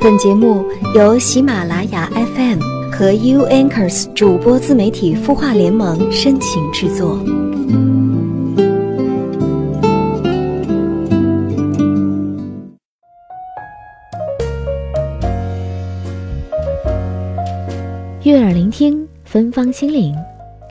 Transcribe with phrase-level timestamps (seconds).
[0.00, 2.60] 本节目由喜马拉雅 FM
[2.92, 7.18] 和 U Anchors 主播自媒体孵化联盟深情制作。
[18.22, 20.14] 悦耳聆听，芬芳心灵。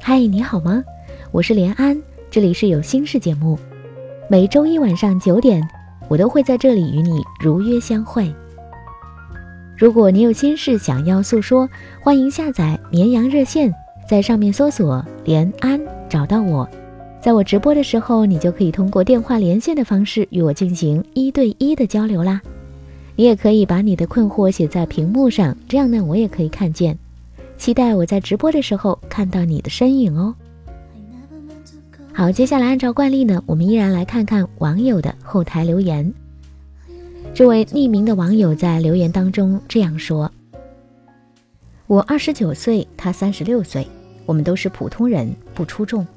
[0.02, 0.82] 嗨，你好吗？
[1.32, 2.02] 我是连安，
[2.32, 3.60] 这里是有心事节目，
[4.30, 5.62] 每周一晚上九点，
[6.08, 8.34] 我都会在这里与你如约相会。
[9.78, 11.70] 如果你有心事想要诉说，
[12.02, 13.72] 欢迎下载绵阳热线，
[14.10, 15.80] 在上面搜索“连安”，
[16.10, 16.68] 找到我。
[17.22, 22.42] 在我直播的时候，你就可以通过电话连线的方式与我进行一对一的交流啦。
[23.16, 26.98] 你也可以把你的困惑写在屏幕上，这样呢，我也可以看见。
[27.56, 30.34] 期待我在直播的时候看到你的身影哦。
[32.14, 36.12] 好，接下来按照惯例呢，我们依然来看看网友的后台留言。
[37.38, 40.32] 这位匿名的网友在留言当中这样说
[41.86, 43.88] ：“我二十九岁，他三十六岁，
[44.26, 46.08] 我们都是普通人，不出众。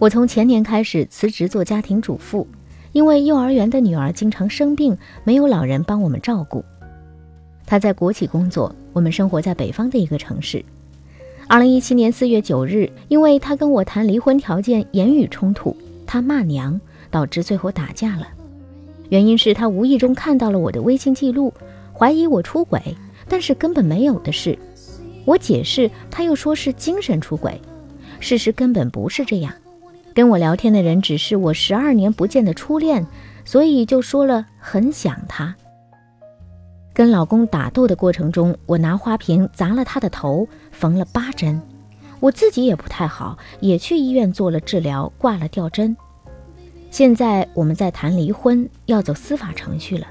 [0.00, 2.48] 我从前年开始辞职做家庭主妇，
[2.90, 6.64] 因为幼儿园的女儿经常生病，没有老人帮我们照顾。
[7.64, 10.64] 他在国企工作，我们生活在北方的一个城市。
[11.46, 15.76] 二零一七年四月九日，因为他跟我谈离婚条件，言语冲突，
[16.08, 18.26] 他骂娘，导致最后打架了。”
[19.10, 21.52] 原因是他无意中看到了我的微信记录，
[21.92, 22.80] 怀疑我出轨，
[23.28, 24.58] 但是根本没有的事。
[25.26, 27.60] 我解释，他又说是精神出轨，
[28.20, 29.52] 事实根本不是这样。
[30.14, 33.06] 跟我聊天的人只是我十二年不见的初恋，
[33.44, 35.54] 所以就说了很想他。
[36.92, 41.60] 跟老公打斗的过程中，我拿花瓶砸了他的头，缝了八针。
[42.18, 45.96] 我自己也不太好，也去医院做了治疗，挂了吊针。
[46.90, 50.06] 现在我们在谈离婚，要走司法程序了。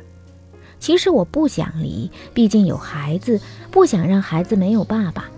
[0.80, 5.30] 其实我不想离，毕竟有孩子，不想让孩子没有爸爸。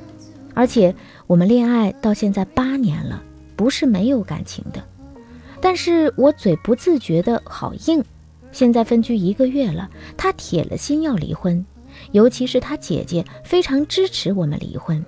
[0.53, 0.93] 而且
[1.25, 3.23] 我们恋爱到现在八年了，
[3.55, 4.83] 不是没有感情的。
[5.59, 8.03] 但是我嘴不自觉的好硬。
[8.51, 11.65] 现在分居一个月了，他铁了心要离婚，
[12.11, 15.03] 尤其是他姐姐非常支持我们离婚。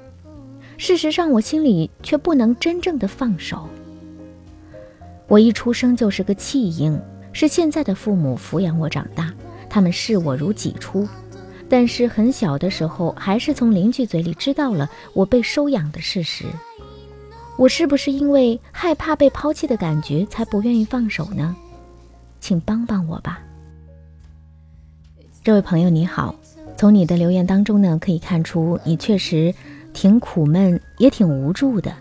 [0.78, 3.68] 事实上，我心里却不能真正的放手。
[5.34, 7.02] 我一出生就是个弃婴，
[7.32, 9.34] 是现在的父母抚养我长大，
[9.68, 11.10] 他们视我如己出。
[11.68, 16.46] 但是很小的时候，还是从邻居嘴里知道了我被收养的事实。
[17.58, 21.56] 我是不是因为害怕被抛弃的感觉，才不愿意放手呢？
[22.40, 23.40] 请帮帮我吧。
[25.44, 26.36] 这位朋友你好，
[26.78, 29.52] 从你的留言当中呢，可以看出你确实
[29.94, 31.92] 挺苦闷，也挺无助的。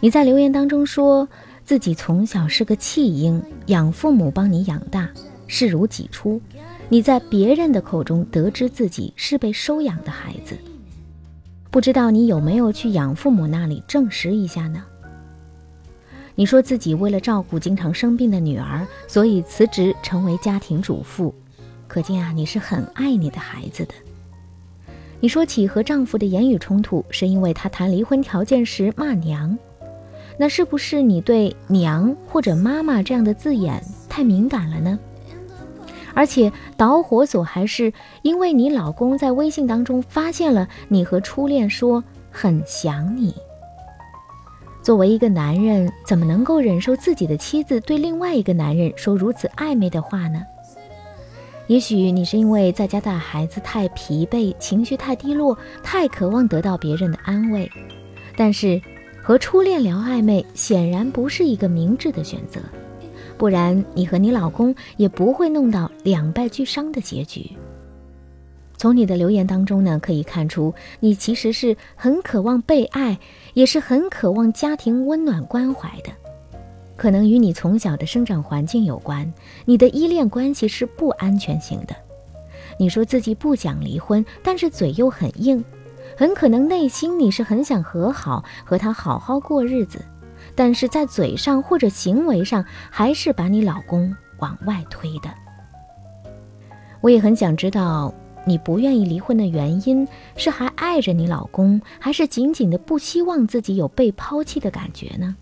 [0.00, 1.28] 你在留言当中说。
[1.64, 5.08] 自己从小是个弃婴，养父母帮你养大，
[5.46, 6.40] 视如己出。
[6.88, 10.58] 你在别人的口中得知自己是被收养的孩子，
[11.70, 14.84] 不知道你有没有去养父母那里证实一下呢？
[16.34, 21.34] 你说自己为了照顾经常生病的女儿，所以辞职成为家庭主妇，
[21.86, 23.94] 可见啊，你是很爱你的孩子的。
[25.20, 29.56] 你说起和丈夫的言语冲突，是因为他谈离婚条件时骂娘。
[30.38, 34.98] 那是不是你对“娘”或者“妈妈”这样的字眼太敏感了呢？
[36.14, 43.34] 而且导火索还是因为你老公在微信当中发现了你和初恋说很想你。
[44.82, 50.42] 作为一个男人，怎么能够忍受自己的妻子对另外一个男人说如此暧昧的话呢？
[51.66, 57.70] 也许你是因为在家带孩子太疲惫，情绪太低落，太渴望得到别人的安慰，
[58.36, 58.80] 但是。
[59.22, 62.60] 和初恋聊暧昧显然不是一个明智的选择，
[63.38, 67.48] 不然你和你老公也不会弄到两败俱伤的结局。
[68.76, 73.16] 从你的留言当中呢，可以看出你其实是很渴望被爱，
[73.54, 76.10] 也是很渴望家庭温暖关怀的。
[76.96, 79.32] 可能与你从小的生长环境有关，
[79.64, 81.94] 你的依恋关系是不安全型的。
[82.76, 85.64] 你说自己不想离婚，但是嘴又很硬。
[86.16, 90.04] 很可能内心你是很想和好，和他好好过日子，
[90.54, 95.30] 但是在嘴上或者行为上还是把你老公往外推的。
[97.00, 98.14] 我也很想知道，
[98.44, 100.06] 你不愿意离婚的原因
[100.36, 105.34] 是还爱着你老公，还是仅仅的不希望自己有被抛弃的感觉呢？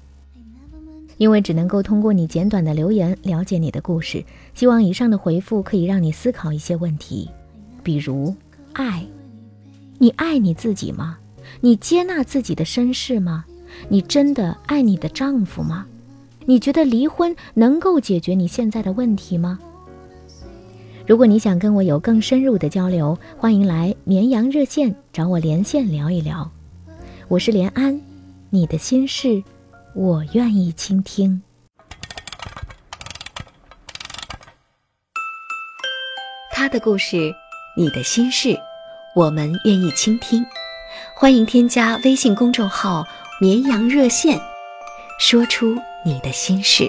[1.19, 4.25] 因为只能够通过你简短的留言了解你的故事，
[4.55, 7.29] 希望以上的回复可以让你思考一些问题，
[7.83, 8.35] 比如
[8.73, 9.05] 爱。
[10.03, 11.19] 你爱你自己吗？
[11.61, 13.45] 你接纳自己的身世吗？
[13.91, 15.87] 你真的爱你的丈夫吗？
[16.47, 19.59] 你觉得离婚能够解决你现在的问题吗？
[21.07, 26.51] 如果你想跟我有更深入的交流，欢迎来绵阳热线找我连线聊一聊。
[27.29, 28.01] 我是连安，
[28.49, 29.45] 你的心事，
[29.95, 31.43] 我愿意倾听。
[36.51, 37.31] 他的故事，
[37.77, 38.59] 你的心事，
[39.13, 40.47] 我们愿意倾听。
[41.17, 43.05] 欢迎添加微信公众号
[43.43, 44.39] “绵羊热线”，
[45.19, 45.75] 说出
[46.05, 46.89] 你的心事。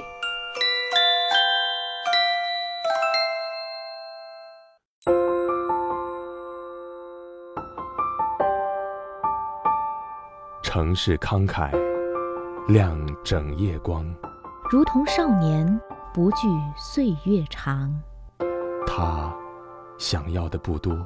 [10.61, 11.71] 城市慷慨，
[12.67, 14.05] 亮整夜光。
[14.69, 15.81] 如同少年，
[16.13, 16.47] 不惧
[16.77, 17.91] 岁月长。
[18.85, 19.33] 他。
[19.97, 21.05] 想要的不多，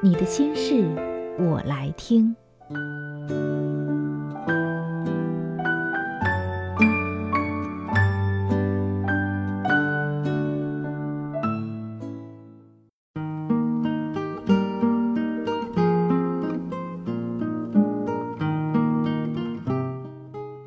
[0.00, 0.86] 你的心事
[1.40, 2.36] 我来听。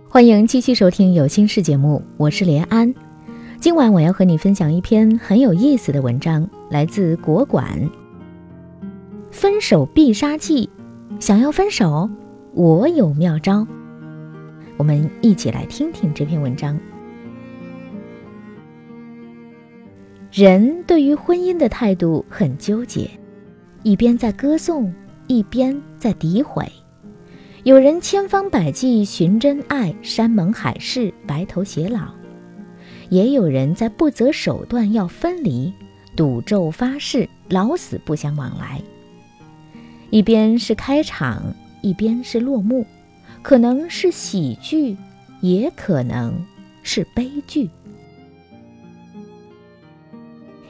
[0.10, 2.94] 欢迎继续收听有心事节目，我是连安。
[3.62, 6.46] 今晚我要和你分享一篇很有意思的文章。
[6.70, 7.90] 来自国馆。
[9.42, 10.70] 分手必杀技，
[11.20, 12.08] 想要分手，
[12.54, 13.66] 我有妙招。
[14.78, 16.80] 我们一起来听听这篇文章。
[20.32, 23.10] 人对于婚姻的态度很纠结，
[23.82, 24.94] 一边在歌颂，
[25.26, 26.72] 一边在诋毁。
[27.64, 32.14] 有人千方百计寻真爱，山盟海誓，白头偕老；
[33.10, 35.74] 也有人在不择手段要分离。
[36.16, 38.80] 赌咒发誓，老死不相往来。
[40.12, 41.42] 一边是开场，
[41.82, 42.86] 一边是落幕，
[43.42, 44.98] 可能是喜剧，
[45.40, 46.46] 也可能
[46.84, 47.70] 是悲剧。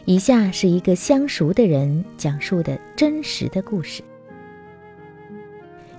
[0.05, 4.03] 以下是一个相熟的人讲述的真实的故事。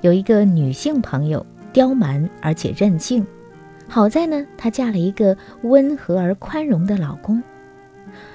[0.03, 3.27] 有一个女性朋友，刁蛮而且任性，
[3.89, 7.43] 好在呢，她嫁了一个温和而宽容的老公。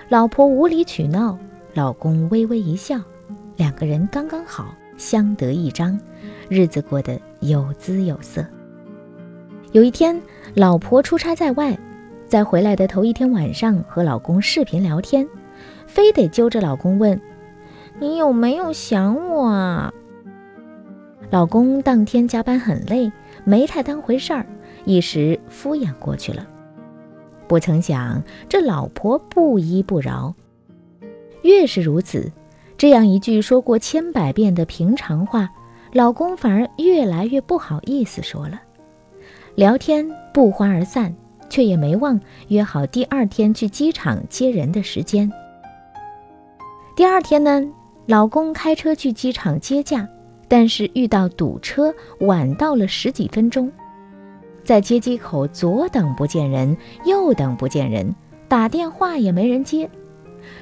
[0.09, 1.39] 老婆无理取闹，
[1.73, 2.99] 老公微微一笑，
[3.55, 5.97] 两个人刚刚好，相得益彰，
[6.49, 8.45] 日子过得有滋有色。
[9.71, 10.19] 有一天，
[10.55, 11.77] 老婆出差在外，
[12.27, 15.27] 在回来的头一天晚上和老公视频聊天，
[15.85, 17.21] 非得揪着老公问
[17.99, 19.93] ：“你有没有想我啊？”
[21.29, 23.11] 老公当天加班很累，
[23.43, 24.45] 没太当回事儿，
[24.85, 26.47] 一时敷衍过去了。
[27.47, 30.33] 不曾想，这老婆不依不饶。
[31.43, 32.31] 越是如此，
[32.77, 35.49] 这样一句说过千百遍的平常话，
[35.93, 38.61] 老公反而越来越不好意思说了。
[39.55, 41.15] 聊天不欢而散，
[41.49, 42.19] 却也没忘
[42.49, 45.31] 约好第二天去机场接人的时间。
[46.95, 47.65] 第二天呢，
[48.05, 50.07] 老公开车去机场接驾，
[50.47, 53.71] 但是遇到堵车，晚到了十几分钟。
[54.63, 58.13] 在接机口左等不见人，右等不见人，
[58.47, 59.89] 打电话也没人接，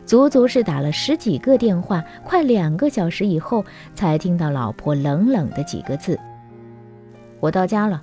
[0.06, 3.64] 足足是打了十几个电话，快两个小时以后，
[3.94, 6.20] 才听到老婆冷冷的几个字
[7.40, 8.02] ：“我到家了。”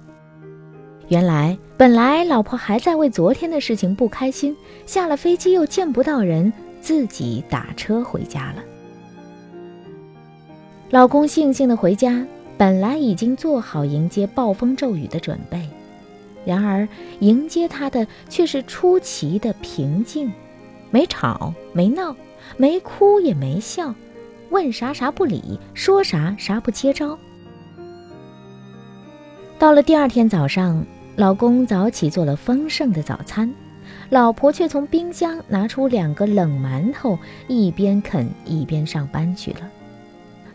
[1.08, 8.62] 原来，本来老婆还在为昨天的事情不开心，下了飞机又见不到人，自己打车回家了。
[10.90, 12.24] 老公悻悻的回家，
[12.56, 15.68] 本来已经做好迎接暴风骤雨的准备。
[16.44, 16.88] 然而，
[17.20, 20.30] 迎接他的却是出奇的平静，
[20.92, 22.14] 没吵没闹，
[22.56, 23.92] 没哭也没笑，
[24.50, 27.18] 问啥啥不理，说啥啥不接招。
[29.58, 30.84] 到了第二天早上，
[31.16, 33.52] 老公早起做了丰盛的早餐，
[34.11, 37.18] 老婆却从冰箱拿出两个冷馒头，
[37.49, 39.61] 一边啃一边上班去了。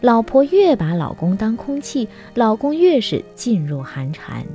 [0.01, 4.45] 老婆越把老公当空气，老公越是噤若寒蝉。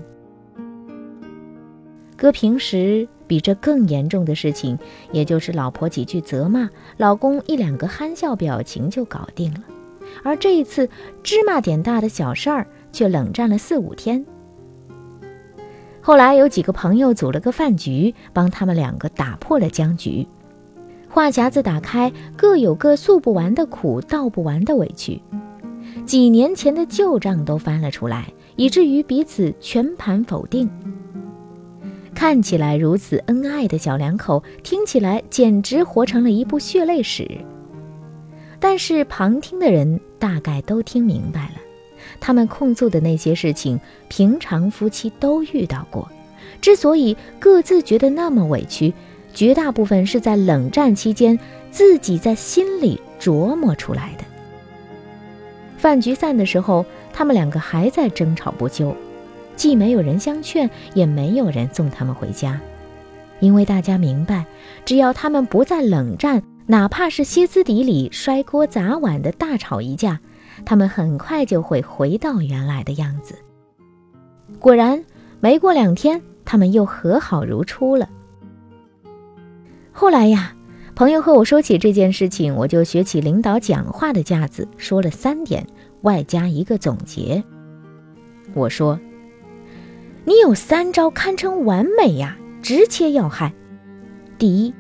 [2.17, 4.79] 搁平时比这更严重的事情，
[5.11, 9.61] 也就是老婆几句责骂，老公一两个憨笑表情就搞定了。
[10.23, 10.89] 而这一次
[11.23, 14.25] 芝麻点大的小事儿，却冷战了四五天。
[16.01, 20.27] 后来有几个朋友组了个饭局，帮他们两个打破了僵局。
[21.09, 25.23] 话匣子打开，各有各诉不完的苦，道不完的委屈，
[26.05, 30.69] 几年前的旧账都翻了出来，以至于彼此全盘否定。
[32.23, 37.29] 看起来如此恩爱的小两口，听起来简直活成了一部血泪史。
[38.61, 41.55] 但是旁听的人大概都听明白了，
[42.21, 46.09] 他们控诉的那些事情，平常夫妻都遇到过。
[46.61, 48.95] 之所以各自觉得那么委屈，
[49.35, 51.37] 绝大部分是在冷战期间
[51.73, 54.23] 自己在心里琢磨出来的。
[55.77, 58.97] 饭局散的时候，他们两个还在争吵不休。
[59.55, 62.61] 既没有人相劝，也没有人送他们回家，
[63.41, 64.47] 因为大家明白，
[64.85, 70.21] 只要他们不再冷战，哪怕是歇斯底里、摔锅砸碗的大吵一架，
[70.65, 73.37] 他们很快就会回到原来的样子。
[74.59, 75.05] 果然，
[75.41, 78.09] 没过两天，他们又和好如初了。
[79.93, 80.55] 后来呀，
[80.95, 85.67] 朋友和我说起这件事情，我就学起领导讲话的架子，说了三点，
[86.03, 87.45] 外加一个总结。
[88.55, 88.99] 我说。
[90.25, 93.53] 你有三招堪称完美呀，直切要害。
[94.39, 94.73] 第一，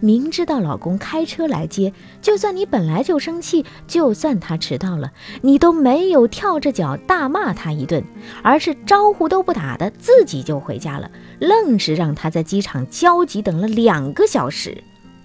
[0.00, 5.12] 明知道老公开车来接，就算你本来就生气，就算他迟到了，
[5.42, 8.02] 你都没有跳着脚大骂他一顿，
[8.42, 14.82] 而是招呼都不打的自己就回家了，愣是让他在机场焦急等了两个小时，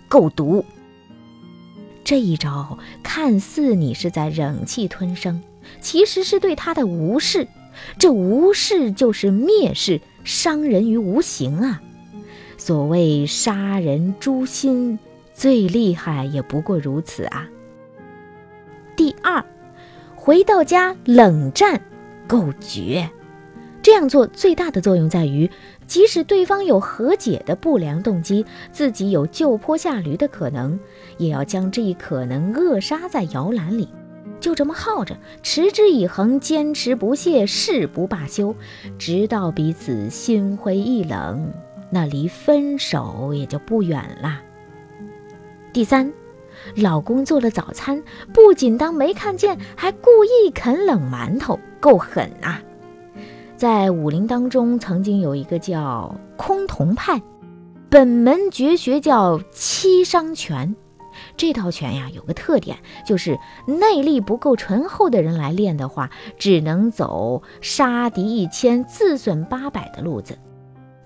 [0.10, 0.66] 够毒。
[2.04, 5.42] 这一招看似你是在忍气吞声，
[5.80, 7.48] 其实是对他的无视。
[7.98, 11.82] 这无视就是蔑视，伤人于无形啊！
[12.58, 15.00] 所谓杀人诛心，
[15.34, 17.48] 最厉害也不过如此啊。
[18.96, 19.44] 第二，
[20.16, 21.82] 回到家冷战，
[22.28, 23.10] 够绝。
[23.82, 25.50] 这样做最大的作用在于，
[25.88, 30.80] 即使对方有和解的不良动机，自己有就坡下驴的可能，
[31.18, 33.90] 也要将这一可能扼杀在摇篮里。
[34.42, 38.54] 就这么耗着，持之以恒，坚持不懈，誓不罢休，
[38.98, 41.54] 直到彼此心灰意冷，
[41.90, 44.42] 那离分手也就不远啦。
[45.72, 46.12] 第三，
[46.76, 52.62] 老公做了早餐，不仅当没看见，还故意啃冷馒头，够狠啊！
[53.56, 57.22] 在武林当中，曾经有一个叫崆峒派，
[57.90, 60.76] 本门绝学叫七伤拳。
[61.42, 70.38] 这套拳呀，有个特点，就是内力不够醇厚的人来练的话，只能走杀敌一千，自损八百的路子。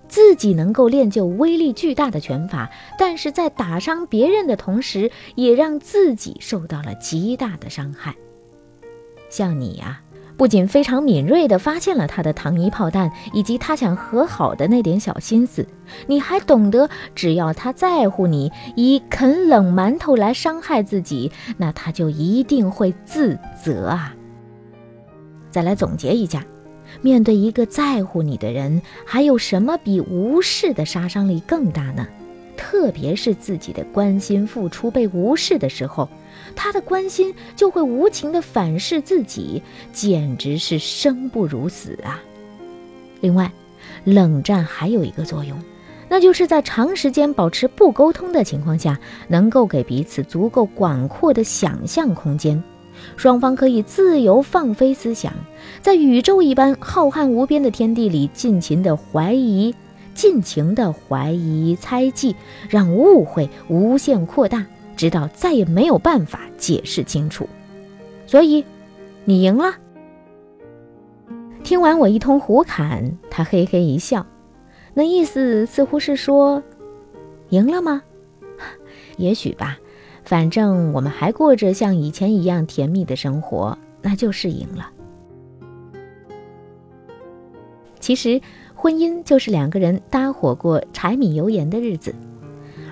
[0.09, 8.13] 自己能够练就威力巨大的拳法，但是在打伤别人的同时，也让自己受到了极大的伤害。
[9.29, 10.01] 像你呀。
[10.37, 15.65] 不仅非常敏锐地发现了他的糖衣炮弹，以及他想和好的那点小心思，
[16.07, 24.13] 你还懂得，只要他在乎你，以啃冷馒头来伤害自己，那他就一定会自责啊。
[25.49, 26.45] 再来总结一下，
[27.01, 32.05] 面对一个在乎你的人，还有什么比无视的杀伤力更大呢？
[32.57, 36.09] 特别是自己的关心付出被无视的时候。
[36.55, 42.21] 他的关心就会无情地反噬自己，简直是生不如死啊！
[43.21, 43.51] 另外，
[44.03, 45.57] 冷战还有一个作用，
[46.09, 52.61] 那就是在长时间保持不沟通的情况下，能够给彼此足够广阔的想象空间，
[53.17, 55.33] 双方可以自由放飞思想，
[55.81, 59.73] 在宇宙一般浩瀚无边的天地里尽情的怀疑，
[60.13, 62.35] 尽情的怀疑猜忌，
[62.69, 64.65] 让误会无限扩大。
[64.95, 67.47] 直到再也没有办法解释清楚，
[68.25, 68.63] 所以
[69.25, 69.75] 你赢了。
[71.63, 74.25] 听完我一通胡侃，他嘿嘿一笑，
[74.93, 76.61] 那意思似乎是说，
[77.49, 78.01] 赢了吗？
[79.17, 79.77] 也许吧，
[80.23, 84.91] 反正我们还过着像以前一样甜蜜的生活，那就是赢了。
[87.99, 88.39] 其实，
[88.75, 92.13] 婚姻就是两个人搭伙过柴米油盐的日子。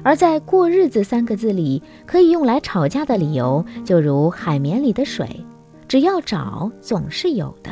[0.03, 5.45] 而在“过日子”三个字里，可以用来吵架的理由，就如海绵里的水，
[5.87, 7.71] 只要找，总是有的。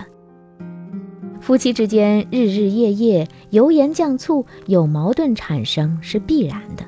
[1.41, 6.85] 夫妻之间日日夜夜油盐酱醋，有矛盾产生是必然的。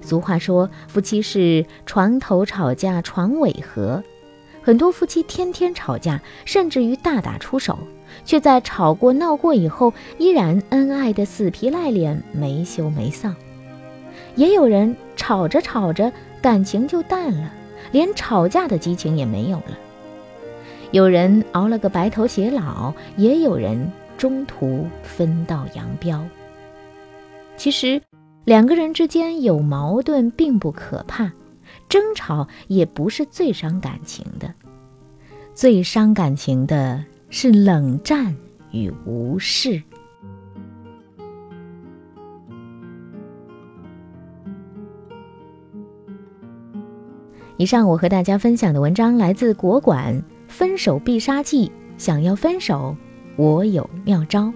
[0.00, 4.02] 俗话说，夫妻是床头吵架床尾和，
[4.62, 7.78] 很多夫妻天天吵架，甚至于大打出手，
[8.24, 13.34] 却在吵过闹过以后，依然恩爱的死皮赖脸，没羞没臊。
[14.36, 16.12] 也有人吵着吵着
[16.42, 17.52] 感情就淡了，
[17.92, 19.78] 连吵架的激情也没有了。
[20.90, 26.24] 有人熬了个白头偕老，也有人中途分道扬镳。
[27.56, 28.00] 其实，
[28.44, 31.32] 两个人之间有矛盾并不可怕，
[31.88, 34.52] 争吵也不是最伤感情的。
[35.54, 38.34] 最伤感情的是冷战
[38.72, 39.82] 与无视。
[47.56, 50.12] 以上我和大家分享的文章来自国馆
[50.48, 52.96] 《分手必杀技》，想要分手，
[53.36, 54.52] 我有妙招。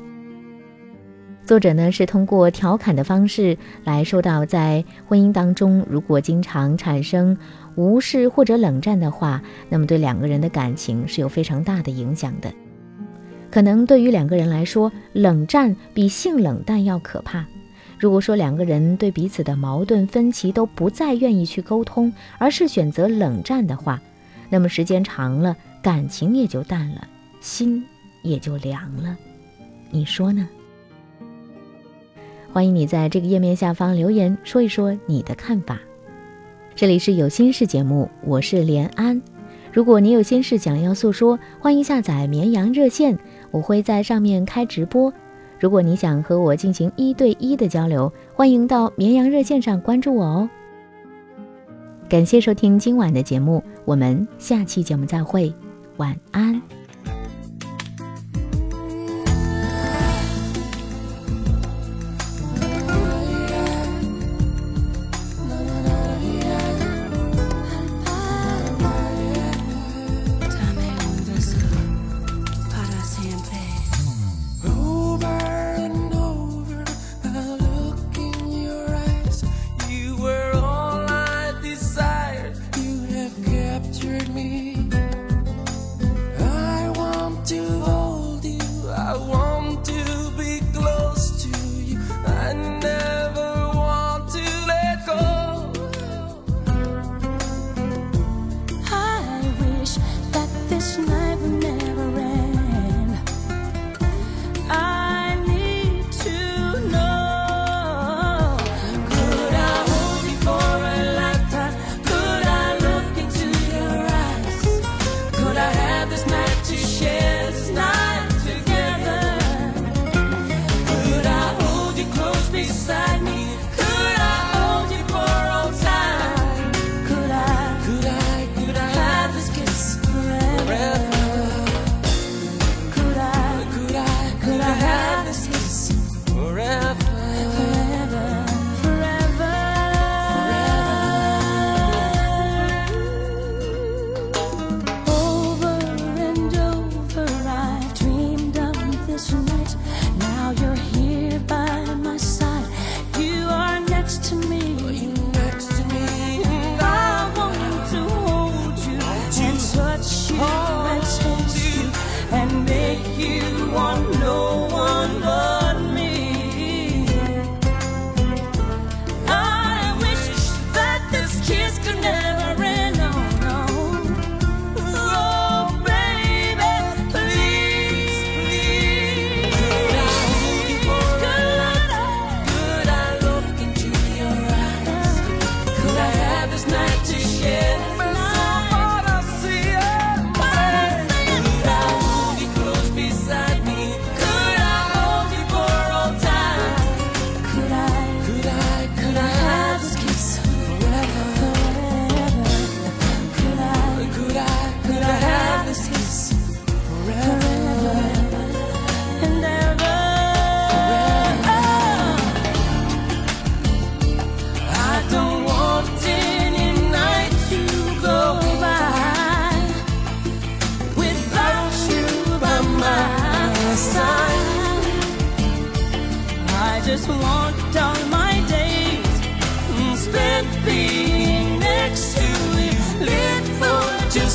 [1.45, 7.39] 作者呢是通过调侃的方式来说到，在婚姻当中，如果经常产生
[7.77, 12.53] 无视或者冷战的话，那么对两个人的感情是有非常大的影响的。
[13.49, 17.47] 可能对于两个人来说，冷战比性冷淡要可怕。
[17.99, 24.01] 如果说两个人对彼此的矛盾分歧都不再愿意去沟通，而是选择冷战的话，
[24.49, 27.09] 那么时间长了，感情也就淡了，
[27.41, 27.85] 心
[28.23, 29.17] 也就凉了。
[29.91, 30.49] 你说呢？
[32.53, 35.79] 欢迎你在这个页面下方留言，说一说你的看法。
[36.75, 39.21] 这里是有心事节目，我是连安。
[39.73, 43.19] 如果你有心事想要诉说，欢迎下载绵阳热线，
[43.51, 45.13] 我会在上面开直播。
[45.59, 50.51] 如果你想和我进行一对一的交流，欢迎到绵阳热线上关注我哦。
[52.09, 55.53] 感谢收听今晚的节目，我们下期节目再会，
[55.97, 56.78] 晚安。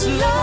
[0.06, 0.43] Love.